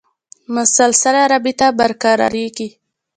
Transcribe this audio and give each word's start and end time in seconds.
مسلسله 0.55 1.21
رابطه 1.33 1.67
برقرارېږي. 1.79 2.67